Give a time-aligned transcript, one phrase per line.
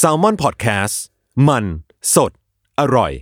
[0.00, 0.96] Salmon Podcast
[1.48, 1.64] มัน
[2.14, 2.32] สด
[2.80, 3.12] อร่อย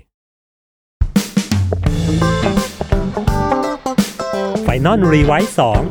[4.63, 5.83] Final Revise สอง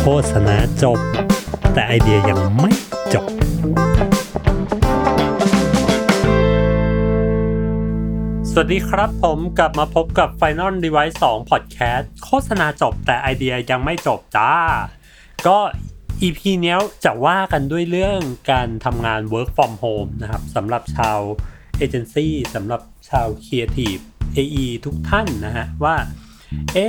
[0.00, 0.98] โฆษณาจบ
[1.74, 2.72] แต่ไอเดียยังไม่
[3.14, 3.26] จบ
[8.50, 14.52] สวัสดีครับผมกลับมาพบกับ Final Revise 2 Podcast โฆษณาจบแต่ไอเดียยังไม่จบจ้า
[15.46, 15.58] ก็
[16.22, 21.18] EP เนี้ยจะว่ากันด้วยเรื่องการทำงาน work from home นะครับสำหรับชาว
[21.78, 24.02] เอเจนซี่สำหรับชาว Creative
[24.36, 25.96] AE ทุกท่านนะฮะว่า
[26.74, 26.88] เอ๊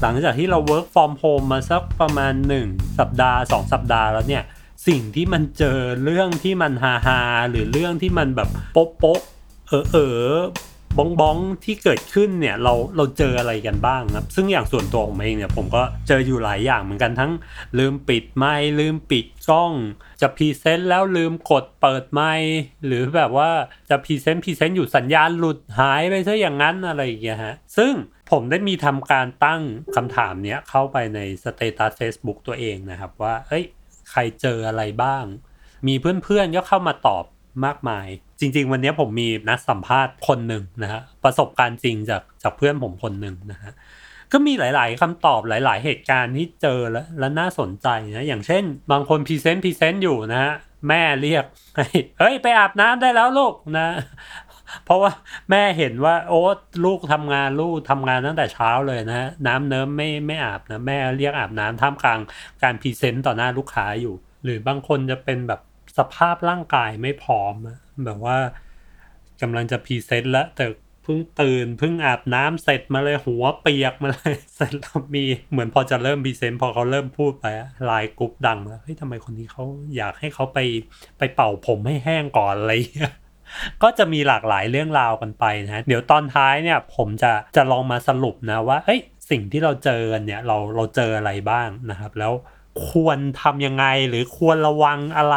[0.00, 2.34] หลังจากที่เรา work from home มาสักประมาณ
[2.66, 4.44] 1 สัปดาห์ 2 สัปดาห์แล้วเนี่ย
[4.88, 9.20] สิ่งที่มันเจอเรื่องที่มันฮาฮาหรือเรื่องที่มันแบบโป๊ะโป๊ะ
[9.68, 9.96] เออเอ
[10.32, 10.36] อ
[10.98, 17.32] บ้องบ้องที่เกิดขึ้นเนี่ยเราเราเจออะไรกันบ้างครับ ซึ่งอย่างส่วนตัวผมเองเนี่ยผมก็เจออยู่หลายอย่างเหมือนกันทั้ง
[17.78, 19.72] ลืมปิดไมค์ลืมปิดกล้อง
[20.20, 22.54] จะ present แล้วลืมกดเปิดไมค์
[22.86, 23.50] หรือแบบว่า
[23.90, 27.92] จะ present present อยู่สัญญาณหลุดหายไปซะอย่างนั้นอะไรอย่างเงี้ยฮะซึ่ง
[28.30, 29.62] ผมได้มีทำการตั้ง
[29.96, 33.64] คำถามเนี้ยเข้าไปใน status Facebook ตัวเองนะครับว่าเอ้ย
[34.10, 35.24] ใครเจออะไรบ้าง
[35.86, 37.24] มีเพื่อนๆก็เข้ามาตอบ
[37.64, 38.06] มากมาย
[38.40, 43.72] จริง ๆ วันนี้ผมมีนัดสัมภาษณ์คนหนึ่งนะฮะประสบการณ์จริงจากจากเพื่อนผมคนหนึ่งนะฮะ
[44.32, 50.52] ก็มีหลาย ๆคำตอบหลาย ๆ เหตุการณ์ที่เจอแล้วและน่าสนใจนะอย่างเช่น บางคน present present อยู่นะฮะ
[50.88, 51.44] แม่เรียก
[52.18, 53.88] เฮ้ยไปอาบน้ำได้แล้วลูกนะ
[54.84, 55.12] เพราะว่า
[55.50, 56.40] แม่เห็นว่าโอ้
[56.84, 62.20] ลูกทำงานลูกทำงานตั้งแต่เช้าเลยนะ น้ำเนิ้มไม่ไม่อาบนะแม่เรียกอาบน้ำท่ามกลาง
[62.62, 64.14] การ present ต่อหน้าลูกค้าอยู่
[64.44, 65.60] หรือบางคนจะเป็นแบบ
[65.98, 68.36] สภาพร่างกายไม่พร้อมอะ แบบว่า
[69.42, 70.66] กำลังจะ present แล้วแต่
[71.02, 77.46] เพิ่งตื่นเพิ่งอาบน้ำเสร็จมาเลยหัวเปียกมาเลยเสร็จแล้วมีเหมือนพอจะเริ่ม present พอเขาเริ่มพูดไป
[77.84, 79.64] LINE group ดังแล้วเฮ้ยทำไมคนนี้เขา
[79.96, 80.58] อยากให้เขาไป
[81.18, 83.12] ไปเป่าผมให้แห้งก่อนอะไรอย่างเงี้ย
[83.82, 89.00] ก็จะมีหลากหลายเรื่องราวกันไปนะเดี๋ยวตอนท้ายเนี่ยผมจะจะลองมาสรุปนะว่าเอ้ย
[89.30, 92.32] สิ่งที่เราเจอกันเนี่ยเราเราเจออะไรบ้างนะครับ แล้ว
[92.90, 95.36] ควรทำยังไงหรือควรระวังอะไร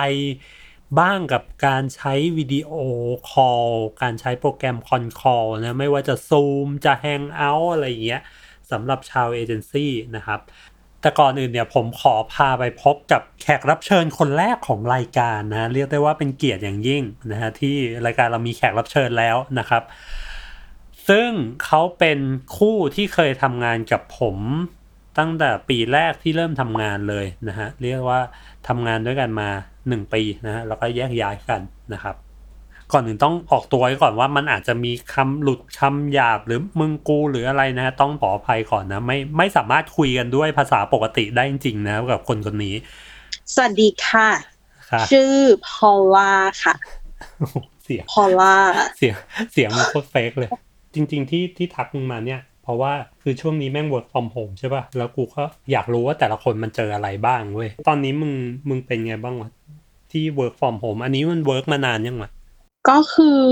[1.00, 3.67] บ้างกับการใช้ video call
[4.01, 8.22] การใช้โปรแกรม con call นะ ไม่ว่าจะซูมจะ Hangout อะไรอย่างเงี้ย
[8.72, 10.39] สำหรับชาวเอเจนซี่นะครับ
[11.01, 17.75] แต่ก่อนอื่นเนี่ยผมขอพาไปพบกับแขกรับเชิญคนแรกของรายการนะ เรียกได้ว่าเป็นเกียรติอย่างยิ่งนะฮะที่
[18.06, 19.83] รายการเรามีแขกรับเชิญแล้วนะครับ
[21.09, 21.29] ซึ่ง
[21.63, 22.19] เขาเป็น
[22.57, 24.38] คู่ที่เคยทำงานกับผม
[25.17, 28.21] ตั้งแต่ปีแรกที่เริ่มทำงานเลยนะฮะเรียกว่า
[28.67, 29.50] ทำงานด้วยกันมา
[29.88, 31.62] 1 ปีนะฮะแล้วก็แยกย้ายกัน
[31.94, 32.16] นะครับ
[32.94, 42.75] ก่อนอื่นต้องออกตัวไว้ก่อนว่ามันอาจจะมีคำหลุดคำหยาบหรือมึงกูหรืออะไรนะฮะต้องขออภัยก่อนนะไม่ไม่สามารถคุยกันด้วยภาษาปกติได้จริงๆนะกับคนคนนี้
[43.53, 44.29] สวัสดีค่ะ
[44.91, 45.35] ค่ะชื่อ
[45.68, 46.31] พอลล่า
[46.63, 46.75] ค่ะ
[47.84, 48.53] เสียงพอลล่า
[48.97, 49.16] เสียง
[49.53, 50.50] เสียงมันโคตรเฟกเลย
[50.94, 58.34] จริง ๆ ที่ที่ทักมึงมาเนี่ยเพราะว่าคือช่วงนี้แม่ง work from home ใช่ป่ะ แล้วกูก็อยากรู้ว่าแต่ละคนมันเจออะไรบ้างเว้ย ตอนนี้มึง
[58.69, 59.50] มึงเป็นไงบ้างวะ
[60.13, 62.31] ที่ work from home อันนี้มัน work มานานยังวะ
[62.89, 63.43] ก็คือ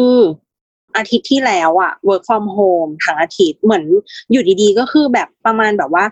[0.98, 3.84] อาทิตย์ที่แล้วอะ work from home ทั้งอาทิตย์เหมือน
[4.32, 6.06] อยู่ดีๆ ก็คือแบบประมาณแบบว่า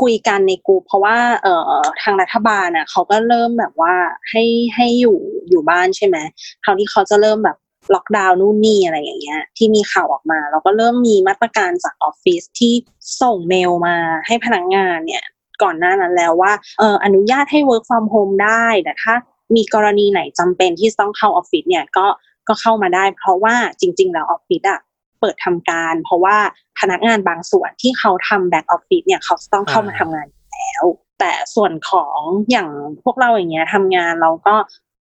[0.00, 1.72] คุยกันในกลุ่มเพราะว่าเอ่อ
[2.02, 3.94] ทางรัฐบาลอะเขาก็เริ่มแบบว่า
[4.30, 4.44] ให้
[4.74, 5.18] ให้อยู่
[5.48, 6.16] อยู่บ้านใช่ไหม
[6.64, 7.56] คราวนี้เขาจะเริ่มแบบ
[7.94, 12.74] ล็อกดาวน์นู่นนี่อะไรอย่างเงี้ย ที่มีข่าวออกมา เราก็เริ่มมีมาตรการจากออฟฟิศที่
[13.22, 13.96] ส่งเมลมา
[14.26, 15.24] ให้พนักงานเนี่ย
[15.62, 19.14] ก่อนหน้านั้นแล้วว่าเอออนุญาตให้ work from home ได้แต่ถ้า
[19.56, 22.06] มีกรณีไหนจำเป็นที่ต้องเข้าออฟฟิศเนี่ยก็
[22.48, 24.80] ก็เข้ามาได้ เพราะว่าจริง ๆ แล้วออฟฟิศอะ
[25.20, 26.36] เปิดทำการ เพราะว่า
[26.80, 30.84] พนักงานบางส่วนที่เขาทำ back office เนี่ยเขาต้องเข้ามาทำงานอยู่แล้ว
[31.20, 32.18] แต่ส่วนของ
[32.50, 32.68] อย่าง
[33.04, 34.54] พวกเราอย่างเงี้ยทำงานเราก็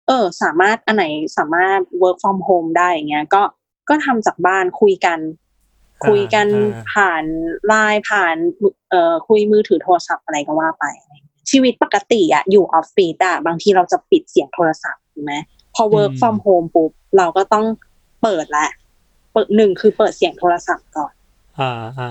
[0.08, 1.06] เออสามารถอันไหน
[1.38, 3.44] สามารถ work from home ได้อย่างเงี้ยก็
[3.90, 5.20] ก็ทำจากบ้านคุยกัน
[6.08, 7.24] คุยกันอ่าผ่าน
[7.68, 8.36] ไลน์ผ่าน
[8.90, 10.86] เอ่อคุยมือถือโทรศัพท์อะไรก็ว่าไป
[11.52, 15.34] ชีวิตปกติอะอยู่ออฟฟิศอะบางทีเราจะปิดเสียงโทรศัพท์ถูกไหม
[15.76, 17.66] พอ work อืม from home ปุ๊บเราก็ต้อง
[18.22, 18.68] เปิดละ
[19.34, 21.14] เปิดหนึ่งคือเปิดเสียงโทรศัพท์ก่อน
[21.60, 22.10] อ่าอ่า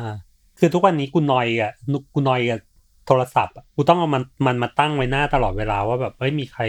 [0.59, 1.73] คือทุกวันนี้กูนอยกับ
[2.15, 2.61] กูนอยกับ
[3.07, 6.63] โทรศัพท์อะกูต้องเอามันมันมาตั้งไว้หน้าตลอดเวลาว่าแบบเฮ้ยมีใคร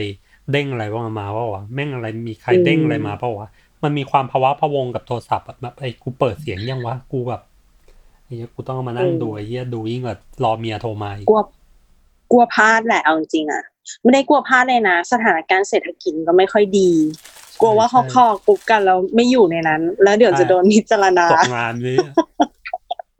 [0.51, 3.49] เด้งอะไรบ้างมาว่าวะแม่งอะไรมีใครเด้งอะไรมาเปล่าวะ
[3.83, 7.41] มันมีความภาวะพะวงกับโทรศัพท์อะแบบไอ้กูเปิดเสียงยังวะกูแบบ
[8.23, 11.41] ไอ้เหี้ยกูต้องเอามานั่งอืมดูไอ้เหี้ยดูยิ่งกว่ารอเมียโทรมาอีกกลัว
[12.31, 13.63] กลัวพลาดแหละเอาจริงๆอะ
[14.03, 16.91] ไม่ได้กลัวพลาดเลยนะ สถานการณ์เศรษฐกิจก็ไม่ค่อยดี
[17.59, 22.13] กลัวว่าเขาคอกรุ๊ปกันแล้วไม่อยู่ในนั้น แล้วเดี๋ยวจะโดนพิจารณาตกงานเลยอะ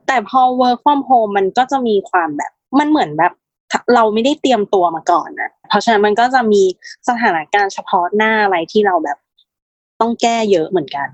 [0.06, 3.32] แต่พอ work from home มันก็จะมีความแบบมันเหมือนแบบ
[3.94, 6.62] เราไม่ได้เตรียมตัวมาก่อนนะเพราะฉะนั้นมันก็จะมี
[7.08, 9.18] สถานการณ์เฉพาะหน้าอะไรที่เราแบบ
[10.00, 11.08] ต้องแก้เยอะเหมือนกัน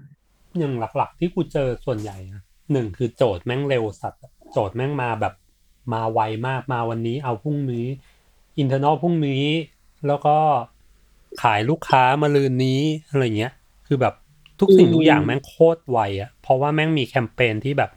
[0.59, 2.43] อย่างหลักๆ ที่กูเจอส่วนใหญ่นะ
[2.73, 4.23] หนึ่งคือโจทย์แม่งเร็วสัตว์
[4.53, 5.35] โจทย์แม่งมาแบบ
[5.93, 7.87] มาไวมากมาวันนี้เอาพรุ่งนี้
[8.59, 9.45] internal พรุ่งนี้
[10.07, 10.37] แล้วก็
[11.43, 12.81] ขายลูกค้ามะรืนนี้
[13.11, 13.53] อะไรเงี้ย
[13.87, 14.15] คือแบบ
[14.61, 17.91] ทุกสิ่งอืมทุกอย่างแม่งโคตรไวอะเพราะว่าแม่งมีแคมเปญที่แบบ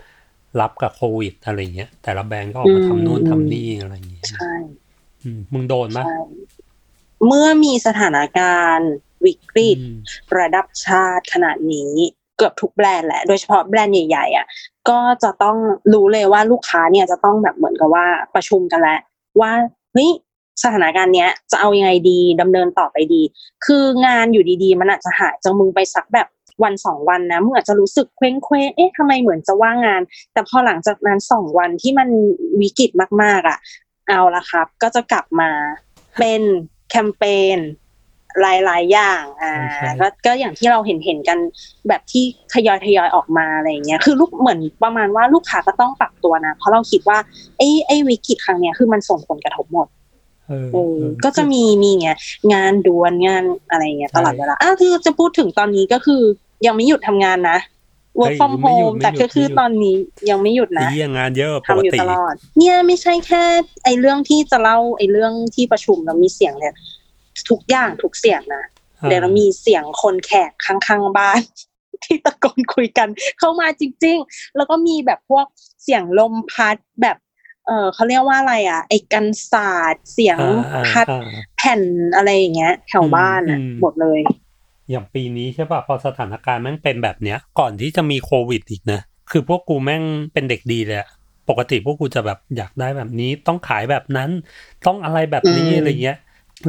[0.61, 4.53] รับกับโควิดอะไรเงี้ย แต่ละแบรนด์ก็ออกมาทำโน่นทำนี่อะไรเงี้ยใช่
[5.23, 6.19] อืมมึงโดนไหมใช่
[7.25, 8.91] เมื่อมีสถานการณ์
[9.25, 9.95] วิกฤตอืม
[10.37, 11.93] ระดับชาติขนาดนี้
[12.37, 14.45] เกือบทุกแบรนด์แหละ โดยเฉพาะแบรนด์ใหญ่ๆอะ
[14.89, 15.57] ก็จะต้อง
[15.93, 18.05] รู้เลยว่าลูกค้าเนี่ยจะต้องแบบเหมือนกับว่า
[18.35, 18.99] ประชุมกันแล้ว
[19.41, 19.51] ว่า
[19.93, 20.11] เฮ้ย
[20.63, 23.21] สถานการณ์เนี้ยจะเอายังไงดีดำเนินต่อไปดี
[23.65, 26.27] คืองานอยู่ดีๆ มันอาจจะหายจากมึงไปสักแบบ
[26.63, 30.01] วันสองวันนะมึงอาจจะรู้สึกเคว้งเคว้งเอ๊ะทำไมเหมือนจะว่างงาน
[30.33, 32.09] แต่พอหลังจากนั้นสองวันที่มัน
[32.61, 32.91] วิกฤต
[33.21, 33.57] มากๆอะ
[34.07, 35.49] เอาละครับ ก็จะกลับมา
[36.19, 36.41] เป็น
[36.89, 37.23] แคมเป
[37.55, 37.57] ญ
[38.41, 41.37] หลายๆอย่างอ่าใช่ก็ก็อย่างที่เราเห็นเห็นกัน
[41.87, 42.23] แบบที่
[42.53, 47.17] ทยอยทยอยออกมาอะไรอย่างเงี้ยคือลูกเหมือนประมาณว่าลูกค้าก็ต้องปรับตัวนะ เพราะเราคิดว่า
[47.57, 49.87] ไอ้ไอ้วิกฤตครั้งเนี้ยคือมันส่งผลกระทบหมด
[50.47, 52.17] เออเออเออก็จะมีมีเงี้ย
[52.53, 56.21] งานด่วนงานอะไรเงี้ยใช่ตลอดเวลาอะคือจะพูดถึงตอนนี้ก็คือ
[56.65, 57.59] ยังไม่หยุดทำงานนะ
[58.19, 59.95] work เฮ้ย from ไม่หยุด home ไม่หยุดแต่ก็คือไม่หยุดตอนนี้
[60.29, 63.43] ยังไม่หยุดไอ้นะเหี้ยงานเยอะปทำกอยู่ติตลอด เนี่ยไม่ใช่แค่
[63.83, 66.73] ไอ้เรื่องที่จะเล่าไอ้เรื่องที่ประชุมแล้วมีเสียงเลย
[67.49, 68.65] ทุกอย่างทุกเสียงนะ
[69.09, 71.41] เดี๋ยวเรามีเสียงคนแขกข้างๆบ้าน
[72.03, 73.07] ที่ตะโกนคุยกัน
[73.39, 75.45] เข้ามาจริง ๆ แล้วก็มีแบบพวก
[75.83, 77.17] เสียงลมพัดแบบ
[77.67, 81.21] เออเขาเรียกว่าอะไรอะ ไอ้กันศาสตร์เสียงอ่าอ่าพัดอ่า
[81.57, 81.81] แผ่น
[82.15, 84.19] อะไรอย่างเงี้ย แถวบ้านอะอืมหมดเลย
[84.89, 88.99] อย่างปีนี้ใช่ป่ะพอสถานการณ์แม่งเป็นแบบเนี้ย ก่อนที่จะมีโควิดอีกนะ
[89.31, 90.03] คือพวกกูแม่ง
[90.33, 91.09] เป็นเด็กดีเลยอะ
[91.49, 94.29] ปกติพวกกูจะแบบอยากได้แบบนี้ต้องขายแบบนั้น
[94.87, 96.17] ต้องอะไรแบบนี้อืมอะไรเงี้ย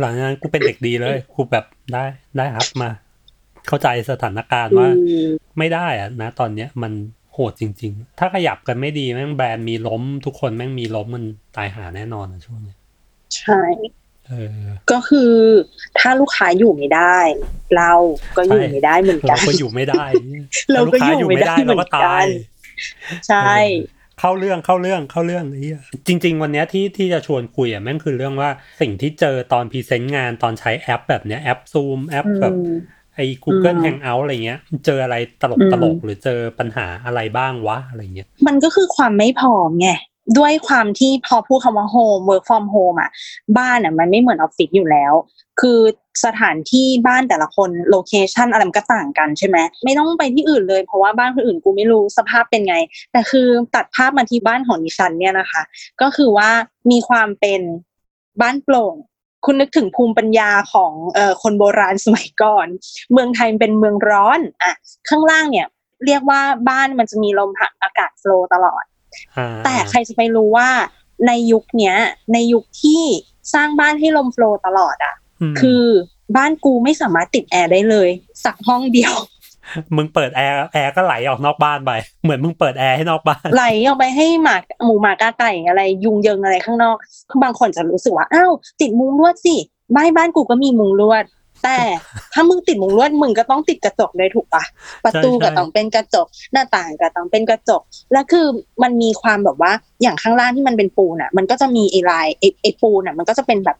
[0.00, 2.04] หลังจากนั้นกูเป็นเด็กดีเลยกูแบบได้
[2.36, 2.90] ได้ครับมา
[3.66, 5.28] เข้าใจสถานการณ์ว่าอืม
[5.58, 6.92] ไม่ได้อะนะ ตอนเนี้ยมัน
[7.32, 11.24] โหดจริง ๆ ถ้าขยับกันไม่ดีแม่งแบรนด์มีล้ม ทุกคนแม่งมีล้มมัน
[11.56, 12.76] ตายหาแน่นอนอะช่วงเนี้ย
[13.36, 13.62] ใช่
[14.28, 14.60] เออ
[14.90, 15.32] ก็คือ
[15.98, 17.18] ถ้าลูกค้าอยู่ไม่ได้
[17.76, 17.92] เรา
[18.36, 20.04] ก็อยู่ใช่ไม่ได้เหมือนกัเรานก็อยู่ไม่ได้
[20.72, 23.52] เราก็อยู่ถ้ลูค้ไม่ได้เราก็ตายเหมือนกันใช่
[24.20, 32.74] เข้าเรื่องเข้าเรื่องเข้าเรื่องไอ้เหี้ยจริง ๆ วันเนี้ยที่ที่จะชวนคุยอะแม่งคือเรื่องว่าสิ่งที่เจอตอน present งานตอนใช้แอปแบบเนี้ยแอป Zoom แอปแบบอืม
[33.14, 39.88] ไอ้ Google อืม Hangout อะไรเงี้ย เจออะไรตลกอืมตลกหรือเจอปัญหาอะไรบ้างวะอะไรเงี้ย มันก็คือความไม่พร้อมไง
[40.38, 43.10] ด้วยความที่พอพูดคำว่า home work from home อะ
[43.58, 45.12] บ้านอะมันไม่เหมือนออฟฟิศอยู่แล้ว
[45.60, 45.80] คือ
[46.24, 52.76] สถานที่บ้านแต่ละคน location อะไรมันก็ต่างกันใช่ไหมไม่ต้องไปที่อื่นเลยเพราะว่าบ้านคนอื่นกูไม่รู้สภาพเป็นไง
[53.12, 55.62] แต่คือตัดภาพมาที่บ้านของดิฉันเนี่ยนะคะ
[56.02, 56.50] ก็คือว่า
[56.90, 57.60] มีความเป็น
[58.40, 58.94] บ้านโปร่ง
[59.44, 62.66] คุณนึกถึงภูมิปัญญาของเอ่อคนโบราณสมัยก่อน
[63.12, 64.74] เมืองไทยเป็นเมืองร้อนอะ
[65.08, 65.66] ข้างล่างเนี่ย
[66.06, 68.84] เรียกว่าบ้านมันจะมีลมพัดอากาศ flow ตลอด
[69.64, 70.68] แต่ใครจะไปรู้ว่า
[71.26, 71.96] ในยุคเนี้ย
[72.32, 73.02] ในยุคที่
[73.54, 75.14] สร้างบ้านให้ลม flow ตลอดอะ
[75.52, 75.84] มคือ
[76.36, 78.08] บ้านกูไม่สามารถติดแอร์ได้เลย
[78.44, 79.14] สักห้องเดียว
[79.96, 81.92] มึงเปิดแอร์แอร์ก็ไหลออกนอกบ้านไป
[82.22, 86.96] เหมือนมึงเปิดแอร์ให้นอกบ้าน ไหลออกไปให้หมาหมูหมากาไก่อะไร ยุงเยิงอะไรข้างนอก
[87.42, 89.56] บางคนจะรู้สึกว่าอ้าวติดมุงลวดสิ
[89.94, 91.24] บ้านบ้านกูก็มีมุงลวด
[91.66, 91.80] แต่
[92.32, 94.64] ถ้ามึงติดมุงลวดมึงก็ต้องติดกระจกด้วยถูกปะ
[95.04, 98.46] ประตูก็ต้องเป็นกระจก หน้าต่างก็ต้องเป็นกระจก แล้วคือ
[98.82, 103.76] มันมีความแบบว่าอย่างข้างล่างที่มันเป็นปูนอะ มันก็จะมีไอ้ลายไอ้ไอ้ปูนอะ มันก็จะเป็นแบบ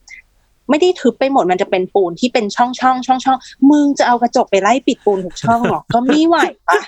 [0.71, 3.39] ไม่ได้ทึบไปหมดมันจะเป็นปูนที่เป็นช่องช่องช่องช่อง
[3.71, 6.37] มึงจะเอากระจกไปไล่ปิดปูนทุกช่องหรอก็ไม่ไหว
[6.69, 6.79] ปะ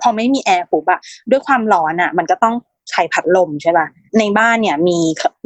[0.00, 2.54] พอไม่มีแอร์ปุ๊บอะด้วยความร้อนอะมันก็ต้อง
[2.92, 3.86] ใช้พัดลมใช่ป่ะ
[4.18, 4.98] ในบ้านเนี่ยมี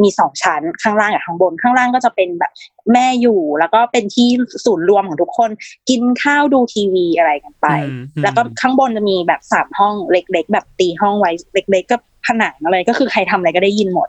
[0.03, 2.53] มีสองชั้นข้างล่างกับข้างบน ข้างล่างก็จะเป็นแบบ
[2.93, 4.29] แม่อยู่แล้วก็เป็นที่
[4.65, 5.51] ศูนย์รวมของทุกคน
[5.89, 14.09] กินข้าวดูทีวีอะไรกันไปอืมอืมแล้วก็ข้างบนจะมีแบบสามห้องเล็ก ๆ แบบตีห้องไว้เล็ก ๆ ก็ผนังอะไรก็คือใครทำอะไรก็ได้ยินหมด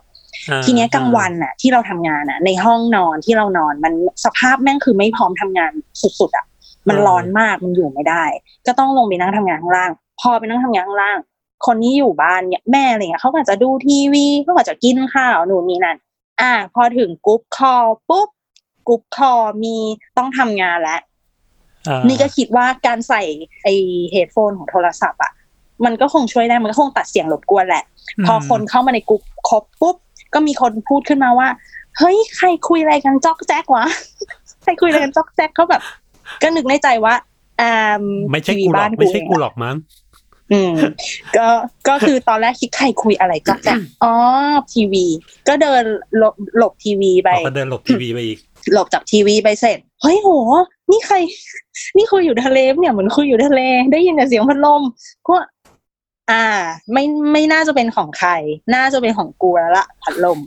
[0.50, 3.92] อ่าทีเนี้ยกลางวันน่ะ ที่เราทำงานน่ะ ในห้องนอนที่เรานอนมัน
[4.24, 5.72] สภาพแม่งคือไม่พร้อมทำงาน
[6.20, 6.46] สุดๆอะ
[6.88, 8.24] มันร้อนมากมันอยู่ไม่ได้
[8.66, 9.90] ก็ต้องลงไปนั่งทำงานข้างล่าง
[10.20, 11.18] พอไปนั่งทำงานข้างล่าง
[11.66, 15.96] คนที่อยู่บ้านเนี่ยแม่อะไรเงี้ยเขาก็จะดูทีวีเขาก็จะกินข้าวนู่นนี่นั่น
[16.40, 18.28] อ่า พอถึง group call ปุ๊บ
[18.88, 19.76] group call มี
[20.16, 21.00] ต้องทำงานแล้ว
[21.88, 23.22] อ่านี่ก็คิดว่าการใส่
[23.62, 25.32] ไอ้ headphone ของโทรศัพท์อะ
[25.84, 27.84] มันก็คงช่วยได้มันก็คงตัดเสียงรบกวนแหละ
[28.26, 29.96] พอคนเข้ามาในกลุ่มครบปุ๊บ
[30.34, 31.48] ก็มีคนพูดขึ้นมาว่า
[31.98, 33.84] เฮ้ย ใครคุยอะไรกันจอกแจ๊กวะ
[34.62, 35.82] ใครคุยอะไรกันจอกแจ๊กเขาแบบ
[36.42, 37.14] ก็นึกในใจว่า
[37.60, 39.76] อ่าไม่ใช่ทีวีกูหรอกบ้านไม่ใช่กูเองหรอะอกมั้ง
[40.52, 40.74] อืม
[41.36, 41.48] ก็
[41.88, 43.74] ก็คือตอนแรกคิดใครคุยอะไรก็จะ
[44.04, 44.14] อ๋อ
[44.72, 45.04] ทีวี
[45.48, 45.82] ก็เดิน
[46.18, 48.38] หลบหลบทีวีไปเราก็เดินหลบทีวีไปอีก
[48.72, 50.28] หลบจากทีวีไปเสร็จเฮ้ยโห
[50.90, 51.16] นี่ใคร
[51.96, 53.60] นี่คุยอยู่ทะเลปะเนี่ยเหมือนคุยอยู่ทะเล
[53.92, 54.82] ได้ยินแต่เสียงพัดลม
[55.28, 55.36] ก็
[56.30, 56.44] อ่า
[56.92, 58.30] ไม่ไม่น่าจะเป็นของใคร
[58.74, 60.38] น่าจะเป็นของกูแล้วละพัดลม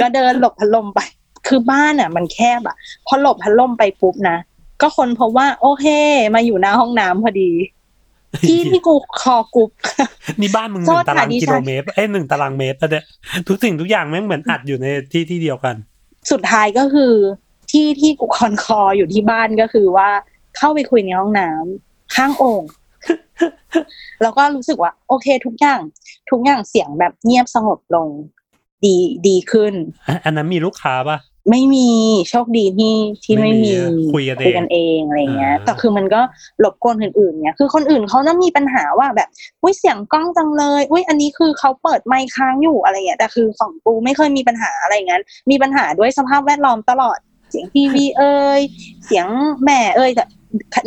[0.00, 1.00] ก็เดินหลบพัดลมไป
[1.46, 2.76] คือบ้านอะ มันแคบอะ
[3.06, 4.36] พอหลบพัดลมไปปุ๊บนะ
[4.80, 5.86] ก็คนพบว่า โอเค
[6.34, 7.50] มาอยู่หน้าห้องน้ำพอดี
[8.48, 9.70] ที่ที่กูคอกรุ๊ป
[10.40, 13.04] นี่บ้านมึงหโทนึ่ษงตารางค่ะดิกิฉัโลนเมตรเอ้ยหนึ่งตารางเมตรอะเนี่ย
[13.48, 15.74] ทุกสิ่งทุกอย่างแม่งเหมือนอัดอยู่ในที่ที่เดียวกัน
[16.30, 17.12] สุดท้ายก็คือ
[17.70, 20.08] ที่ที่กูคอนคออยู่ที่บ้านก็คือว่า
[20.56, 22.62] เข้าไปคุยในห้องน้ำข้างโอ่ง
[24.22, 25.80] แล้วก็รู้สึกว่า โอเค ทุกอย่าง
[26.30, 28.08] ทุกอย่างเสียงแบบเงียบสงบลง
[28.84, 28.96] ดี
[29.26, 29.74] ดีขึ้น
[30.08, 31.88] อะอันนั้นมีลูกค้าปะ ไม่มี
[32.30, 32.94] โชคดีที่
[33.24, 36.20] ที่ไม่ไม่มีมีคุยกันเองคุยกันเองอะไรเงี้ยอ่าแต่คือมันก็
[36.60, 39.28] หลบกวนคนอื่นเนี่ยคือคนอื่นเขาจะมีปัญหาว่าแบบ
[39.62, 45.20] อุ้ยเสียงกล้องจังเลยอุ้ยอันนี้คือเขาเปิดไมค์ค้างอยู่อะไรเงี้ยแต่คือของกูไม่เคยมีปัญหาอะไรเงี้ย
[45.50, 47.18] มีปัญหาด้วยสภาพแวดล้อมตลอด
[47.50, 48.60] เสียงทีวีเอ่ย
[49.06, 49.26] เสียง
[49.64, 50.24] แม่เอ่ยแต่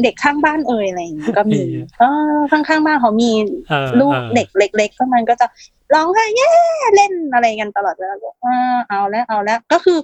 [0.03, 1.59] เด็กข้างบ้านเอ่ยอะไรอย่างเงี้ยก็มี
[1.99, 2.03] เอ
[2.35, 3.31] อข้างๆบ้านเขามี
[3.69, 5.47] เออลูกออเด็กเล็ก ๆ ก็มันก็จะ
[5.93, 6.51] ร้องไห้แย่
[6.95, 8.57] เล่นอะไรกันตลอดเวลาบอกอ่า
[8.89, 9.97] เอาแล้วเอาแล้วก็คือ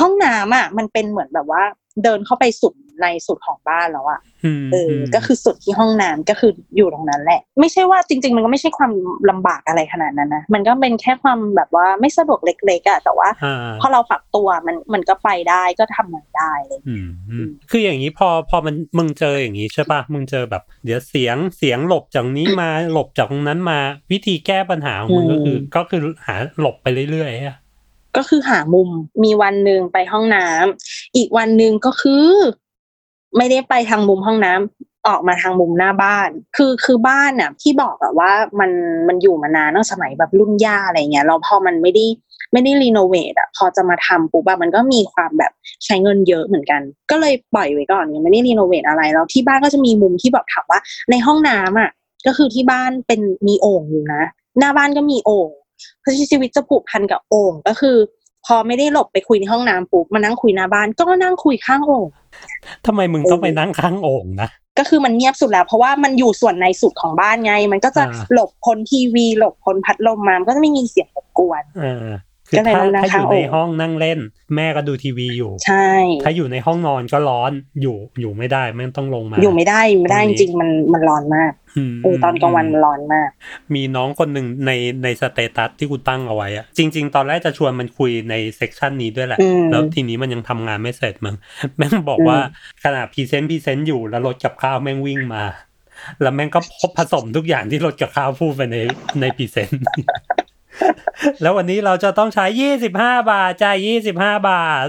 [0.00, 1.62] ห้องน้ำอะมันเป็นเหมือนแบบว่า
[2.02, 4.20] เดินเข้าไปสุดในสุดของบ้านแล้วอะ
[4.62, 8.92] มเอออ ก็คือสุดที่ห้องน้ำก็คืออยู่ตรงนั้นแหละ ไม่ใช่ว่าจริง ๆ มันก็ไม่ใช่ความ
[9.30, 23.78] ลำบากอะไรขนาดนั้นนะมันก็เป็นแค่ความแบบว่าไม่สะดวกเล็กๆอะแต่ว่าอ่าพอเราปรับตัวมันมันก็ไปได้ก็ทำงานได้เลยอืมอืมคืออย่างนี้พอพอมันมึงเจออย่างนี้ใช่ปะมึงเจอแบบ เดี๋ยวเสียงเสียงหลบจากนี้มาหลบจากตรงนั้นมา
[24.12, 27.58] วิธีแก้ปัญหาของมึงก็คือ ก็คือหาหลบไปเรื่อยๆอะ
[28.16, 28.88] ก็คือหามุม
[29.24, 32.28] มีวันหนึ่งไปห้องน้ำอีกวันหนึ่งก็คือ
[33.36, 38.70] ไม่ได้ไปทางมุมห้องน้ำออกมาทางมุมหน้าบ้าน คือคือบ้านน่ะที่บอกอะว่ามัน
[39.08, 42.04] มันอยู่มานานตั้งสมัยแบบรุ่นย่าอะไรเงี้ยแล้วพอมันไม่ได้
[42.52, 45.52] ไม่ได้รีโนเวทอะพอจะมาทำปุ๊บมันก็มีความแบบ
[45.84, 46.80] ใช้เงินเยอะเหมือนกัน
[47.10, 50.80] ก็เลยปล่อยไว้ก่อนยังไม่ได้รีโนเวทอะไรแล้วที่บ้านก็จะมีมุมที่แบบถามว่า
[51.10, 51.90] ในห้องน้ำอะ
[52.26, 54.22] ก็คือที่บ้านเป็นมีโอ่งอยู่นะ
[54.58, 55.48] หน้าบ้านก็มีโอ่ง
[56.00, 57.96] เพราะชีวิตจะผูกพันกับโอ่งก็คือ
[58.46, 62.06] พอไม่ได้หลบไปคุยในห้องน้ำปุ๊บมานั่งคุยหน้าบ้าน ก็นั่งคุยข้างโอ่ง
[62.86, 72.06] ทำไมมึงต้องไปนั่งข้างโอ่งนะก็คือมันเงียบสุดแล้ว เพราะว่ามันอยู่ส่วนในสุดของบ้านไง มันก็จะอ่าหลบพ้นทีวี หลบพ้นพัดลมมามันก็จะไม่มีเสียงรบกวนเออ
[72.48, 74.18] คือก็เลยถ้าต้องนั่งถ้าอยู่ข้างในโอ่งห้องนั่งเล่น
[74.56, 75.88] แม่ก็ดูทีวีอยู่ ใช่
[76.24, 81.52] ถ้าอยู่ในห้องนอนก็ร้อนอยู่อยู่ไม่ได้แม่งต้องลงมา อยู่ไม่ได้อยู่ไม่ได้ตรจงนี้ริงๆมันมันร้อนมาก
[81.92, 83.28] มเออตอนกลางวันมันร้อนมาก
[83.74, 84.70] มีน้องคนหนึ่งใน
[85.04, 91.36] ใน status ที่กูตั้งเอาไว้อะจริง ๆ ตอนแรกจะชวนมันคุยใน section นี้ด้วยแหละอืมแล้วทีนี้มันยังทำงานไม่เสร็จมึง
[91.76, 92.38] แม่งบอกว่า
[92.84, 95.44] ขณะ present present อยู่แล้วรถกับข้าวแม่งวิ่งมา
[96.22, 98.76] แล้วแม่งก็พบผสมทุกอย่างที่รถกับข้าวพูดไปใน
[99.20, 99.82] ใน present
[101.40, 104.88] แล้ววันนี้เราจะต้องใช้ยี่สิบห้าบาทจ่ายยี่สิบห้าบาท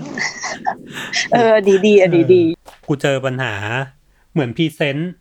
[1.32, 2.44] เออ ดีดีๆอะดีดี
[2.88, 3.56] กูเจอปัญหา
[4.32, 5.12] เหมือน present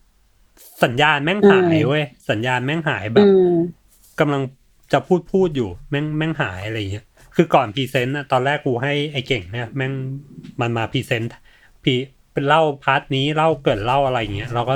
[0.82, 3.50] สัญญาณแม่งหายเว้ย สัญญาณแม่งหายแบอืบม
[4.20, 4.42] กำลัง
[4.92, 7.04] จะพูดพูดอยู่แม่งแม่งหายอะไรอย่างเงี้ย
[7.36, 9.92] คือก่อน present อะตอนแรกกูให้ไอ้เก่งเนี่ยแม่ง
[10.60, 11.30] มันมา present
[11.84, 11.94] พี
[12.32, 14.74] เป็นเล่า part นี้เล่าเกิดเล่าอะไรอย่างเงี้ยเราก็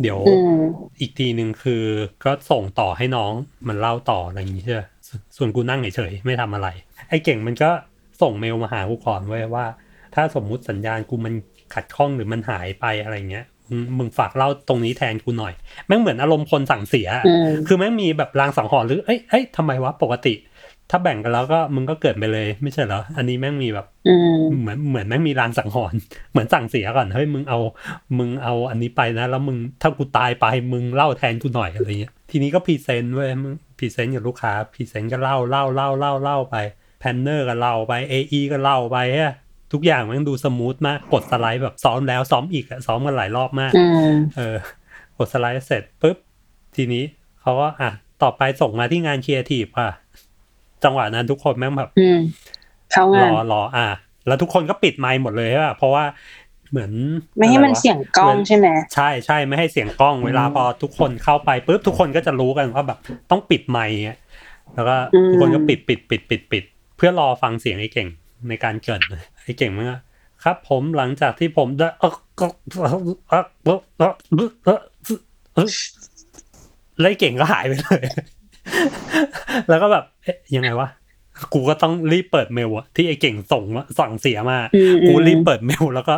[0.00, 0.60] เดี๋ยวอืม
[1.00, 1.84] อีกทีหนึ่งคือ
[2.24, 3.32] ก็ส่งต่อให้น้อง
[3.68, 4.82] มันเล่าต่ออะไรอย่างงี้ใช่ไหม
[5.14, 6.68] ส่วนส่วนกูนั่งเฉยๆไม่ทำอะไร
[7.08, 7.70] ไอ้เก่งมันก็
[8.22, 9.66] ส่งเมลมาหากูก่อนไว้ยว่า
[10.14, 11.34] ถ้าสมมุติสัญญาณกูมัน
[11.74, 15.54] ขัดข้องหรือมันหายไปอะไรเงี้ยมึงมึงฝากเล่าตรงนี้แทนกูหน่อย
[15.86, 20.34] แม่งเหมือนอารมณ์คนสั่งเสียอะอืมคือแม่งมีแบบรางสังหรณ์หรือเอ้ยเอ้ยทำไมวะปกติ
[20.90, 25.98] ถ้าแบ่งกันแล้วก็มึงก็เกิดไปเลย ไม่ใช่เหรอ อันนี้แม่งมีแบบอืมเหมือนเหมือนแม่งมีรางสังหรณ์
[26.30, 27.58] เหมือนสั่งเสียก่อนเฮ้ยมึงเอา
[28.18, 36.56] มึงเอาอันนี้ไปนะแล้วมึงถ้ากูตายไปมึงเล่าแทนกูหน่อยอะไรเงี้ยทีนี้ก็ present เว้ยมึง present กับลูกค้า present ก็เล่าเล่าเล่าเล่าเล่าไป
[37.00, 39.34] planner ก็เล่าไป AE ก็เล่าไปฮะ
[39.72, 44.56] ทุกอย่างแมันดู smooth มากกดสไลด์แบบซ้อมแล้วซ้อมอีกอะซ้อมกันหลายรอบมากอืมเออ
[45.16, 46.16] กดสไลด์เสร็จปุ๊บ
[46.76, 47.04] ทีนี้
[47.40, 47.90] เขาก็อะ
[48.22, 49.90] ต่อไปส่งมาที่งานครีเอทีฟค่ะ
[50.84, 51.90] จังหวะนั้นทุกคนแม่งแบบ
[52.92, 53.86] เข้รอรออะ
[54.26, 56.04] แล้วทุกคนก็ปิดไมค์หมดเลยใช่ป่ะเพราะว่า
[56.70, 56.92] เหมือน
[57.38, 62.98] ไม่ให้มันเสียงกล้องใช่ไหมใช่ใช่ไม่ให้เสียงกล้องเวลาพอทุกคนเข้าไปปุ๊บทุกคนก็จะรู้กันว่าแบบ
[63.30, 63.98] ต้องปิดไมค์
[64.74, 64.96] แล้วก็
[65.30, 66.64] ทุกคนก็ปิดปิดปิดปิดปิด
[66.96, 68.08] เพื่อรอฟังเสียงไอ้เก่ง
[68.48, 69.00] ในการเกิด
[69.42, 69.88] ไอ้เก่งมั้ง
[70.44, 71.88] ครับ ผมหลังจากที่ผมได้
[77.00, 78.02] แล้วเก่งก็หายไปเลย
[79.68, 80.88] แล้วก็แบบเอ๊ะยังไงวะ
[81.52, 86.14] กูก็ต้องรีบเปิดเมลอะที่ไอ้เก่งส่งมาสั่งเสียมาอืมกูรีบเปิดเมลแล้วก็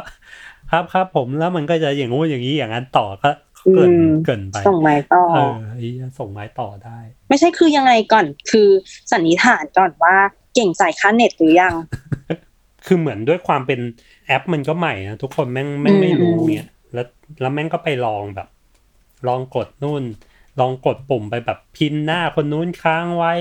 [0.70, 3.30] ครับครับผมแล้วมันก็จะอย่างงู้นอย่างนี้อย่างนั้นต่อก็
[3.74, 6.98] เกินอืมเกินไปส่งไม้ต่อเออไอ้เหี้ยส่งไม้ต่อได้
[7.28, 8.68] ไม่ใช่คือยังไงก่อนคือ
[9.10, 10.14] สันนิษฐานก่อนว่า
[10.54, 11.74] เก่งจ่ายค่าเน็ตหรือยัง
[12.86, 13.80] คือเหมือนด้วยความเป็น
[14.26, 17.06] แอปมันก็ใหม่นะทุกคนแม่งแม่งไม่รู้อืมเงี้ยแล้ว
[17.40, 18.48] แล้วแม่งก็ไปลองแบบ
[19.28, 20.02] ลองกดนู่น
[20.60, 23.34] ลองกดปุ่มไปแบบ pin หน้าคนนู้นค้างไว้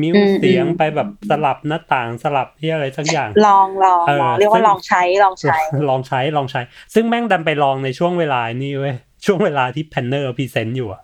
[0.00, 5.56] mute เสียงไปแบบสลับหน้าต่างสลับที่อะไรสักอย่าง ลองลองเออลองเรียกว่าซึ่งลองใช้ลองใช้
[5.88, 6.60] ลองใช้ลองใช้
[6.94, 11.02] ซึ่งแม่งดันไปลองในช่วงเวลานี่เว้ยช่วงเวลาที่ planner present อยู่อะ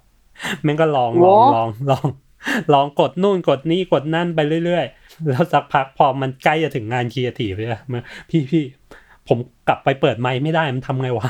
[0.63, 2.07] แม่งก็ลองลองโอ้ลองลอง
[2.75, 8.65] ลองกดนู่นกดนี่กดนั่นไปเรื่อยๆ แล้วสักพักพอมันใกล้จะถึงงานครีเอทีฟเลยมาพี่พี่
[9.29, 9.39] ผม
[9.69, 11.27] กลับไปเปิดไมค์ไม่ได้มันทำไงวะ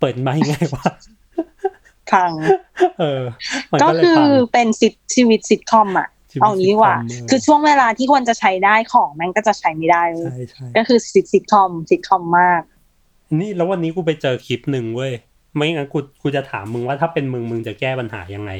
[0.00, 0.88] เปิดไมค์ไงวะ
[2.12, 2.30] พัง
[3.00, 3.22] เออ
[3.72, 12.62] มันก็ก็เลยคือพังเป็นสิชีวิตซิทคอมอะชีวิตเอางี้ดีกว่าซิทคอมเออคือช่วงเวลาที่ควรจะใช้ได้ของแม่งก็จะใช้ไม่ได้เลยใช่ใช่ก็คือซิทซิทคอมซิทคอมมาก
[13.40, 15.12] นี่แล้ววันนี้กูไปเจอคลิปหนึ่งเว้ย
[15.56, 18.50] ไม่งั้นกูกูจะถามมึงว่าถ้าเป็นมึงมึงจะแก้ปัญหายังไง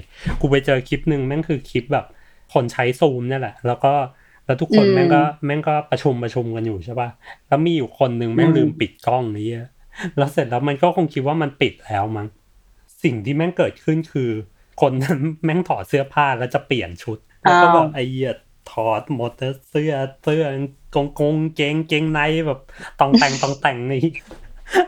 [0.41, 2.07] กูไปเจอคลิปหนึ่งแม่งคือคลิปแบบ
[2.55, 3.93] คนใช้ซูมเนี่ยแหละ แล้วก็
[4.47, 7.09] แล้วทุกคนอืมแม่งก็แม่งก็ประชุมประชุมกันอยู่ใช่ป่ะ
[7.49, 9.67] แล้วมีอยู่คนหนึ่งแม่งอืมลืมปิดกล้องนี้ย
[10.19, 12.27] แล้วเสร็จแล้วมันก็คงคิดว่ามันปิดแล้วมั้ง
[13.05, 14.31] สิ่งที่แม่งเกิดขึ้นคือ
[14.81, 18.33] คนนั้นแม่งถอดเสื้อผ้าแล้วจะเปลี่ยนชุด แล้วก็แบบไอ้เหี้ย
[18.73, 19.93] ถอดหมดแล้วเสื้อ
[20.25, 20.45] เสื้อ
[20.95, 22.61] กงกงเกงเกงในแบบ
[23.01, 24.05] ตองแต่งตองแต่งนี่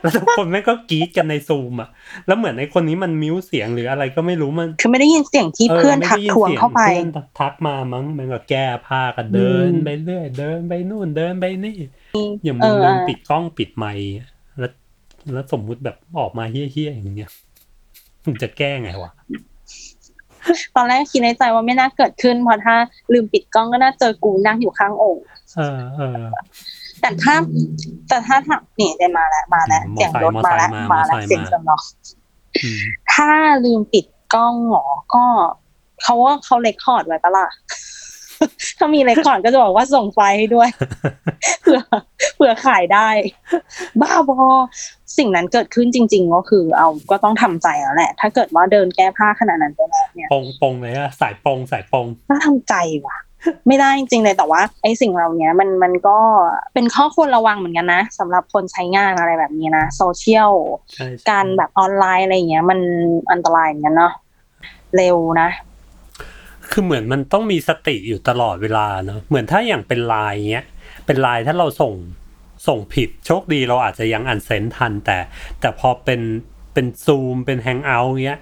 [0.00, 1.88] แล้วทุกคนแม่งก็กรี๊ดกันในซูมอะ
[2.26, 11.76] แล้วเหมือนไอ้คนนี้มันมิวเสียงหรืออะไรก็ไม่รู้มัน คือไม่ได้ยินเสียงที่เพื่อนไม่ทักได้ยิทวงสียเข้าไปเพื่อนทักมามั้งมันก็แก้ผ้ากันเดินอืมไปเรื่อยเดินไปนู่นเดินไปนี่
[12.44, 14.08] อย่างเอมึงอลืมอะปิดกล้องปิดไมค์
[14.58, 14.72] แล้ว
[15.32, 17.45] แล้วสมมุติแบบออกมาเฮี้ยๆอย่างเงี้ยมึง
[18.42, 19.12] จะแก้ไงวะ
[20.76, 22.76] ตอนแรกคิดในใจว่าไม่น่าเกิดขึ้นเพราะถ้า
[23.12, 25.18] ลืมปิดกล้องก็น่าเจอกูนั่งอยู่ข้างโอ่ง
[25.56, 26.20] เออเออ
[27.00, 27.34] แต่ถ้า
[28.08, 31.82] แต่ถ้าทำนี่ได้มาแล้วมาแล้วอืมเสียงรถมาแล้วมอมาไซค์มาแล้วเสียงสำรอง
[32.62, 32.82] อืม
[33.14, 33.30] ถ้า
[33.64, 35.24] ลืมปิดกล้องหรอก็
[36.02, 37.46] เขาว่าเขา record ไว้ปะล่ะ
[38.78, 40.68] ถ้ามี record ก็จะบอกว่าส่งไฟล์ให้ด้วย
[41.62, 41.80] เผื่อ
[42.34, 43.08] เผื่อขายได้
[44.00, 44.38] บ้าบอ
[45.18, 52.74] สิ่งนั้นเกิดขึ้นจริง ๆ ก็คือ เอาก็ต้องทำใจแล้วแหละ ถ้าเกิดว่าเดินแก้ผ้าขนาดนั้นไปแล้วเนี่ยปงปงเลยอะสายปงสายปงน่าทำใจ
[53.06, 53.18] ว่ะ
[53.66, 56.18] ไม่ได้จริงๆเลยแต่ว่า ไอ้สิ่งเหล่านี้มันมันก็
[56.74, 60.52] เป็นข้อควรระวังเหมือนกันนะสำหรับคนใช้งานอะไรแบบนี้นะโซเชียล
[60.92, 62.80] ใช่ใช่การแบบออนไลน์อะไรอย่างเงี้ย มัน
[63.32, 64.12] อันตรายเหมือนกันเนาะ
[64.96, 65.48] เร็วนะ
[66.70, 70.66] คือเหมือนมันต้องมีสติอยู่ตลอดเวลาเนอะเหมือนถ้าอย่างเป็นไลน์เงี้ย
[71.06, 71.94] เป็นไลน์ถ้าเราส่ง
[72.68, 75.18] ส่งผิดโชคดีเราอาจจะยังอันเซนทันแต่
[75.60, 76.20] แต่พอเป็น
[76.74, 78.40] เป็นซูมเป็นแฮงเอาท์เงี้ย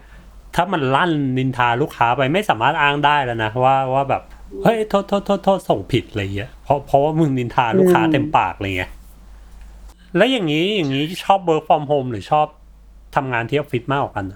[0.54, 4.22] ถ้ามันลั่นนินทาลูกค้าไปไม่สามารถอ้างได้แล้วนะว่าว่าแบบ
[4.62, 8.90] เฮ้ยโทษโทษโทษโทษส่งผิดอะไรเงี้ยเพราะเพราะว่ามึงนินทาลูกค้าเต็มปากอะไรเงี้ย
[10.16, 12.46] แล้วอย่างนี้อย่างนี้ชอบ work from home หรือชอบ
[13.16, 14.26] ทำงานที่ออฟฟิศมากกว่ากัน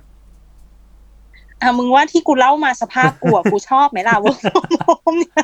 [1.63, 4.35] อะอะมึงว่าที่กูเล่ามาสภาพกูอะกูชอบไหมล่ะว่า
[5.19, 5.43] เนี่ย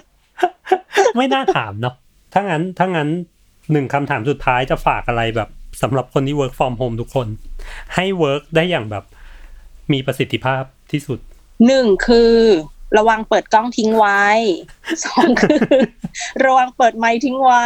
[1.17, 1.95] ไม่น่าถามเนาะ
[2.33, 3.09] ถ้างั้นถ้างั้น
[3.73, 5.49] หนึ่งคำถามสุดท้ายจะฝากอะไรแบบ
[5.83, 7.27] สำหรับคนที่ work from home ทุกคน
[7.95, 9.05] ให้ work ได้อย่างแบบ
[9.93, 11.19] มีประสิทธิภาพที่สุด
[11.67, 12.35] หนึ่งคือ
[12.99, 14.25] ระวังเปิดกล้องทิ้งไว้
[15.05, 15.61] สองคือ
[16.45, 17.63] ระวังเปิดไมค์ทิ้งไว้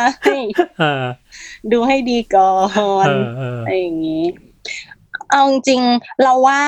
[0.80, 1.04] เออ
[1.72, 2.54] ดูให้ดีก่อ
[3.04, 4.24] นเออเอออะไรอย่างนี้
[5.30, 6.60] เอาจริงๆเราว่า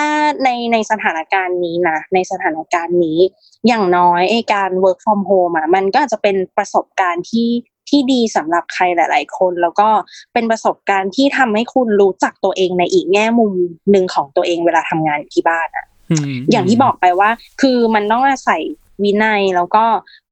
[0.44, 3.18] ในในสถานการณ์นี้นะในสถานการณ์นี้
[3.66, 7.50] อย่างน้อยไอการ work from home อะมันก็อาจจะเป็นประสบการณ์ที่
[7.88, 9.88] ที่ดีสำหรับใครหลาย ๆ คน แล้วก็
[10.32, 13.52] เป็นประสบการณ์ที่ทำให้คุณรู้จักตัวเองในอีกแง่มุม
[13.90, 15.86] หนึ่งของตัวเองเวลาทำงานอยู่ที่บ้านอะ
[16.32, 18.62] มอย่างที่บอกไปว่า คือมันต้องอาศัย
[19.02, 19.84] วินัยแล้วก็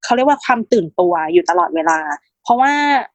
[0.05, 1.99] เขาเรียกว่าความตื่นตัวอยู่ตลอดเวลา
[2.43, 2.73] เพราะว่า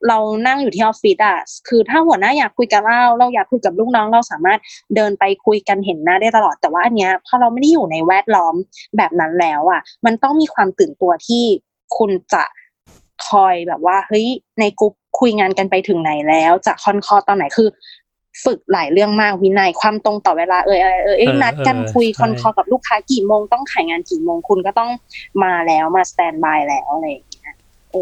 [0.07, 4.59] เรานั่งอยู่ที่ออฟฟิศอะคือถ้าหัวหน้าอยากคุยกับเราเราอยากคุยกับลูกน้องเราสามารถ
[4.95, 8.55] เดินไปคุยกันเห็นหน้าได้ตลอด แต่ว่าอันเนี้ยพอเราไม่ได้อยู่ในแวดล้อม
[8.97, 11.43] แบบนั้นแล้วอะมันต้องมีความตื่นตัวที่
[11.97, 12.43] คุณจะ
[13.27, 14.27] คอยแบบว่าเฮ้ย
[14.59, 17.69] ในกลุ่มคุยงานกันไปถึงไหนแล้ว จะคอนคอตอนไหนคือ
[18.43, 24.89] ฝึกหลายเรื่องมากวินัยความตรงต่อเวลาเออเออเออเอ้ยนัดกันคุยคอนคอกับลูกค้ากี่โมงต้องขายงานกี่โมงคุณก็ต้อง
[25.43, 27.32] มาแล้วมาสแตนบายแล้วอะไรอย่างเงี้ยเออ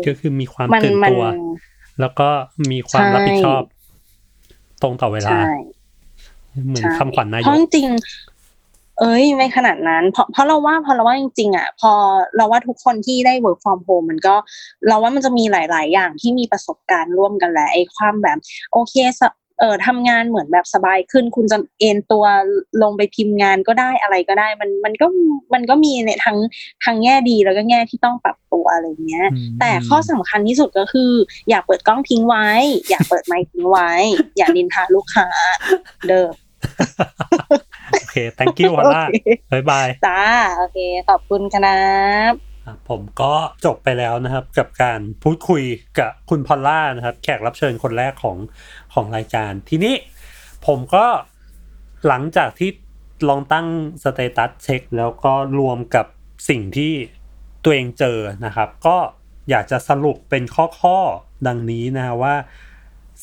[0.07, 1.23] ก็คือมีความมันตื่นมันตัว
[1.99, 2.29] แล้วก็
[2.71, 3.61] มีความใช่รับผิดชอบ
[4.81, 5.51] ตรงต่อเวลาใช่
[6.67, 11.93] เหมือนใช่คำขวัญนายเพกราะจริงๆเอ้ยไม่ขนาดนั้น เพราะเพราะเราว่าพอเราว่าจริงๆอะพอ
[12.35, 14.35] เราว่าทุกคนที่ได้ work from home มันก็
[14.87, 18.37] เราว่ามันจะมีหลาย ๆ อย่างที่มีประสบการณ์ร่วมกันแหละไอ้ความแบบ
[18.71, 19.21] โอเคส
[19.61, 22.25] เออทำงานเหมือนแบบสบายขึ้น คุณจะเอนตัว
[22.81, 25.07] ลงไปพิมพ์งานก็ได้อะไรก็ได้ มันมันก็
[25.53, 26.37] มันก็มีเนี่ยทั้ง
[26.85, 31.11] ทั้งแง่ดีแล้วก็แง่ที่ต้องปรับตัวอะไรเงี้ยอืมแต่ข้อสำคัญที่สุดก็คือ
[31.49, 32.47] อย่าเปิดกล้องทิ้งไว้
[32.89, 33.91] อย่าเปิดไมค์ทิ้งไว้
[34.37, 35.27] อย่านินทาลูกค้า
[36.07, 36.27] เด้อ
[37.91, 40.21] โอเคเค thank you พอลล่าโอเค bye bye จ้า
[40.57, 40.77] โอเค
[41.09, 41.77] ขอบคุณครั
[42.31, 42.50] บอะ
[42.89, 43.33] ผมก็
[43.65, 45.63] จบไปแล้วนะครับ กับการพูดคุย
[45.99, 48.37] กับคุณพอลล่านะครับ แขกรับเชิญคนแรกของ
[48.93, 49.95] ของรายการ ทีนี้
[50.65, 51.05] ผมก็
[52.07, 52.69] หลังจากที่
[53.29, 53.67] ลองตั้ง
[54.03, 56.05] status เช็ค แล้วก็รวมกับ
[56.49, 56.93] สิ่งที่
[57.63, 58.97] ตัวเองเจอนะครับ ก็
[59.49, 60.43] อยากจะสรุปเป็น
[60.81, 62.35] ข้อๆดังนี้นะว่า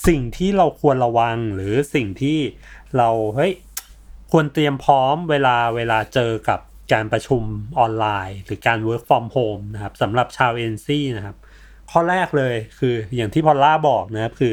[0.06, 2.38] สิ่งที่เราควรระวังหรือสิ่งที่
[2.96, 3.52] เราเฮ้ย
[4.30, 6.60] ควรเตรียมพร้อมเวลาเวลาเจอกับ
[6.92, 7.42] การประชุม
[7.78, 11.36] ออนไลน์ หรือการ work from home นะครับสำหรับชาวเอ็นซีนะครับ
[11.90, 14.52] ข้อแรกเลยคืออย่างที่พอลล่าบอกนะครับคือ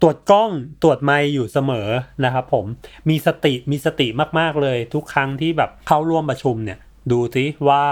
[0.00, 0.50] ตรวจกล้อง
[0.82, 1.88] ตรวจไมค์อยู่เสมอ
[2.24, 2.64] นะครับผม
[3.08, 4.06] มีสติมีสติ
[4.38, 6.78] มากๆเลย ทุกครั้งที่แบบเข้าร่วมประชุมเนี่ย
[7.10, 7.84] ดูสิว่า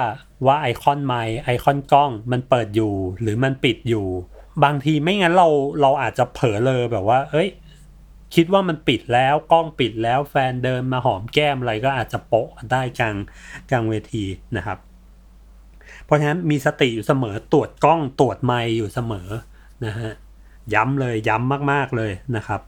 [0.46, 4.06] ว่าไอคอนไมค์ไอคอนกล้องมันเปิดอยู่ หรือมันปิดอยู่
[4.64, 5.48] บางทีไม่งั้นเรา
[5.82, 7.48] เราอาจจะเผลอเลยแบบว่า เอ้ย
[8.34, 13.16] คิดว่ามันปิดแล้วกล้องปิดแล้วแฟนเดินมาหอมแก้มอะไรก็อาจจะโปะได้กลาง
[13.70, 14.24] กลางเวที
[14.56, 14.78] นะครับ
[16.04, 19.28] เพราะฉะนั้นมีสติอยู่เสมอตรวจกล้องตรวจไมค์อยู่เสมอ
[19.84, 20.12] นะฮะ
[20.74, 22.60] ย้ำเลยย้ำมากๆเลยนะครับ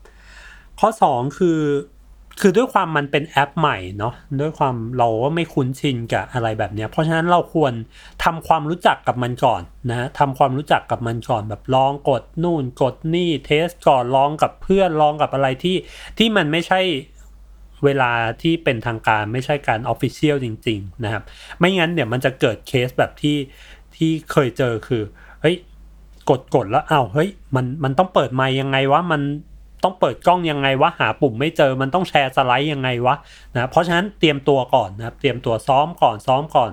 [0.80, 1.60] ข้อ 2 คือ
[2.40, 7.72] คือด้วยความมันเป็นแอปใหม่เนาะด้วยความเราก็ไม่คุ้นชินกับอะไรแบบเนี้ยเพราะฉะนั้นเราควร
[8.24, 15.76] ทำความรู้จักกับมันก่อนนะฮะทำความรู้จักกับมันก่อนแบบลองกดนู่นกดนี่เทสก่อนลองกับเพื่อนลองกับอะไรที่
[16.18, 16.80] ที่มันไม่ใช่
[17.84, 21.22] เวลาที่เป็นทางการไม่ใช่การ official จริง ๆ นะครับ
[21.58, 23.36] ไม่งั้นเดี๋ยวมันจะเกิดเคสแบบที่
[23.96, 25.02] ที่เคยเจอคือ
[25.40, 25.56] เฮ้ย
[26.30, 29.22] กดกดแล้วอ้าวเฮ้ยมันมันต้องเปิดไมค์ยังไงวะมัน
[29.82, 33.14] ต้องเปิดกล้องยังไงวะหาปุ่มไม่เจอมันต้องแชร์สไลด์ยังไงวะ
[33.54, 36.70] นะเพราะฉะนั้นเตรียมตัวก่อนนะครับเตรียมตัวซ้อมก่อนซ้อมก่อน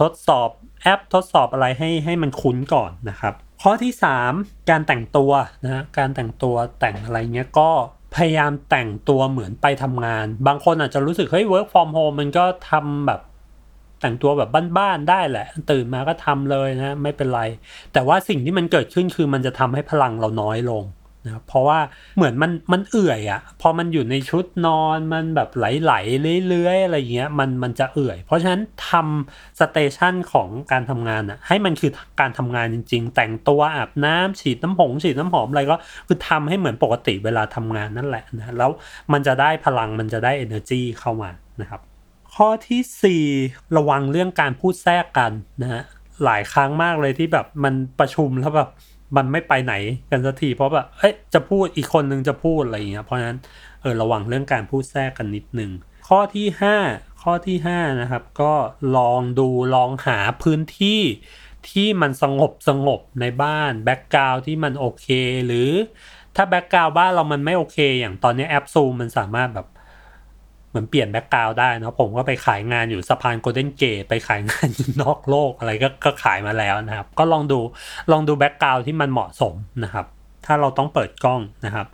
[0.00, 0.48] ทดสอบ
[0.82, 3.92] แอปทดสอบอะไรให้ให้มันคุ้นก่อนนะครับ ข้อที่
[4.30, 5.32] 3 การแต่งตัว
[5.64, 7.70] นะการแต่งตัวแต่งอะไรเงี้ยก็
[8.16, 13.20] พยายามแต่งตัวเหมือนไปทำงาน บางคนอาจจะรู้สึกเฮ้ย work from home มันก็ทำแบบ
[14.00, 17.42] แต่งตัวแบบบ้านๆได้แหละ ตื่นมาก็ทำเลยนะ ไม่เป็นไร
[17.92, 20.84] แต่ว่าสิ่งที่มันเกิดขึ้นคือมันจะทำให้พลังเราน้อยลง
[21.26, 21.78] นะครับเพราะว่า
[22.16, 38.70] เหมือนมันมันเอื่อยอะ่ะพอมันอยู่ในชุดนอนมันแบบไหลๆเลื้อยๆอะไรเงี้ยมันมันจะเอื่อย เพราะฉะนั้นทำสเตชันของการทำงานอะ่ะให้มันคือการทำงานจริง ๆ แต่งตัวอาบน้ำฉีดน้ำผงฉีดน้ำหอมอะไรก็คือทำให้เหมือนปกติเวลาทำงานนั่นแหละนะแล้ว
[39.12, 41.80] มันจะได้พลังมันจะได้ energy เข้ามานะครับ
[42.34, 45.82] ข้อที่ 4 ระวังเรื่องการพูดแทรกกันนะฮะ
[46.24, 48.68] หลายครั้งมากเลยที่แบบมันประชุมแล้วแบบ
[49.16, 49.74] มันไม่ไปไหน
[50.10, 53.38] กันสักทีเพราะแบบเอ้ยจะพูดอีกคนนึงจะพูดอะไรอย่างเงี้ยเพราะฉะนั้น
[53.80, 55.70] เออระวังเรื่องการพูดแทรกกันนิดนึง
[56.08, 56.46] ข้อที่
[56.84, 58.52] 5 ข้อที่ 5 นะครับ ก็
[58.96, 61.00] ลองดูลองหาพื้นที่
[61.70, 65.08] ที่มันสงบสงบในบ้าน background ที่มันโอเค
[65.46, 65.70] หรือ
[66.36, 69.66] ถ้า background บ้านเรามันไม่โอเค อย่างตอนนี้แอปซูมมันสามารถแบบ
[70.76, 74.68] เหมือนเปลี่ยน background ได้นะผมก็ไปขายงานอยู่สะพาน Golden Gate ไปขายงาน
[75.02, 77.58] นอกโลกอะไรก็ก็ขายมาแล้วนะครับ ก็ลองดู
[78.12, 80.06] ลองดู background ที่มันเหมาะสมนะครับ
[80.46, 81.86] ถ้าเราต้องเปิดกล้องนะครับ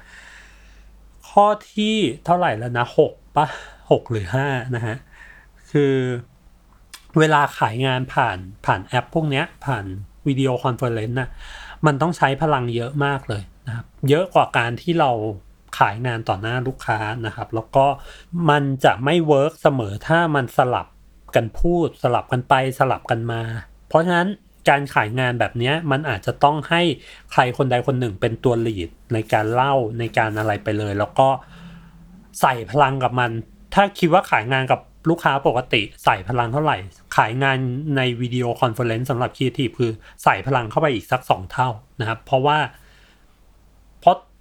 [1.30, 3.46] ข้อที่เท่าไหร่แล้วนะหกปะ
[3.90, 4.96] หกหรือห้านะฮะ
[5.70, 5.94] คือ
[7.18, 9.84] เวลาขายงานผ่านผ่านแอปพวกเนี้ยผ่าน
[10.26, 11.28] video conference น่ะ
[11.86, 15.10] มันต้องใช้พลังเยอะมากเลยนะครับ เยอะกว่าการที่เรา
[15.78, 17.86] ขายงานต่อหน้าลูกค้านะครับ แล้วก็
[18.50, 20.86] มันจะไม่ work เสมอถ้ามันสลับ
[21.34, 23.42] กันพูดสลับกันไปสลับกันมา
[23.88, 24.28] เพราะฉะนั้น
[24.68, 26.82] การขายงานแบบนี้มันอาจจะต้องให้
[27.32, 31.28] ใครคนใดคนหนึ่งเป็นตัว lead ในการเล่าในการอะไรไปเลย แล้วก็
[32.40, 33.30] ใส่พลังกับมัน
[33.74, 36.76] ถ้าคิดว่าขายงานกับลูกค้าปกติใส่พลังเท่าไหร่
[37.16, 37.56] ขายงาน
[37.96, 39.92] ใน video conference สำหรับครีเอทีฟคือ
[40.24, 41.68] ใส่พลังเข้าไปอีกสักสองเท่า
[42.00, 42.58] นะครับ เพราะว่า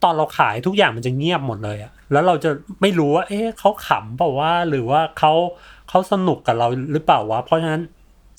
[0.03, 5.33] ตอนเราขายทุกอย่างมันจะเงียบหมดเลยอะแล้วเราจะไม่รู้ว่า เอ๊ะเขาขำเปล่าวะหรือว่าเขา
[5.89, 7.83] เขาสนุกกับเราหรือเปล่าวะเพราะฉะนั้น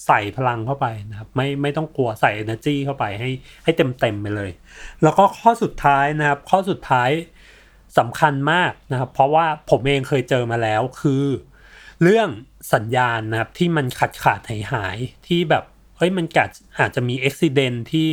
[0.07, 3.31] ใส่พลังเข้าไปนะครับ ไม่ไม่ต้องกลัวใส่ energy เข้าไปให้
[3.65, 4.51] ให้เต็มเต็มไปเลย
[5.03, 7.11] แล้วก็ข้อสุดท้ายนะครับ ข้อสุดท้าย
[7.99, 11.25] สำคัญมากนะครับ เพราะว่าผมเองเคยเจอมาแล้วคือ
[12.03, 12.29] เรื่อง
[12.75, 15.65] สัญญาณนะครับที่มันขาดขาดหายหายที่แบบ
[15.99, 18.11] เฮ้ยมันกัดอาจจะมีอุบิเหตุที่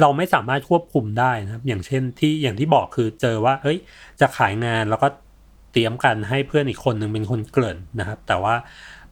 [0.00, 3.78] เราไม่สามารถควบคุมได้นะครับ อย่างเช่นที่อย่างที่บอกคือเจอว่าเฮ้ย
[4.20, 5.08] จะขายงานแล้วก็
[5.72, 8.54] เตรียมกันให้เพื่อนอีกคนหนึ่งเป็นคนเกริ่นนะครับ แต่ว่า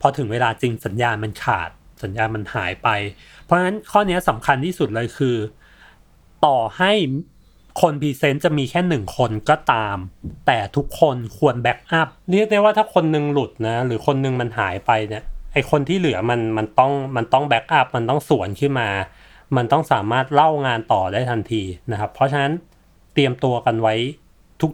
[0.01, 1.71] พอถึงเวลาจริงสัญญาณมันขาด
[2.03, 2.89] สัญญาณมันหายไป
[3.45, 5.37] เพราะฉะนั้นข้อนี้สำคัญที่สุดเลยคือ
[6.47, 6.93] ต่อให้
[7.81, 9.97] คน present จะมีแค่หนึ่งคนก็ตาม
[10.47, 18.89] แต่ทุกคนควร backup เรียกได้ว่าถ้าคนหนึ่งหลุดนะ หรือคนหนึ่งมันหายไปเนี่ยไอ้คนที่เหลือมันมันต้องมันต้อง backup มันต้องสวนขึ้นมา
[19.57, 22.53] มันต้องสามารถเล่างานต่อได้ทันทีนะครับ เพราะฉะนั้น
[23.15, 23.95] เตรียมตัวกันไว้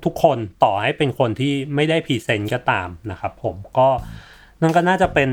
[0.05, 3.89] ทุกๆ คนต่อให้เป็นคนที่ไม่ได้ present ก็ตามนะครับ ผมก็
[4.63, 5.31] นั่นก็น่าจะเป็น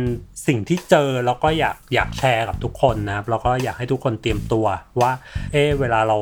[0.48, 4.66] สิ่งที่เจอแล้วก็อยากอยากแชร์กับทุกคนนะครับ แล้วก็อยากให้ทุกคนเตรียมตัว
[5.02, 5.12] ว่า
[5.52, 6.18] เออเวลาเรา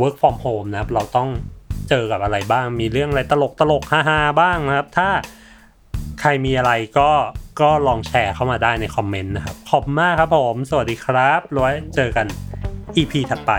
[0.00, 1.28] work from home นะครับ เราต้อง
[1.88, 5.08] เจอกับอะไรบ้าง มีเรื่องอะไรตลกตลกฮาๆบ้างนะครับ ถ้า
[6.20, 7.10] ใครมีอะไรก็
[7.62, 12.26] ก็ลองแชร์เข้ามาได้ใน comment นะครับ ขอบคุณมากครับผม สวัสดีครับไว้เจอกัน
[12.96, 13.52] EP ถัดไป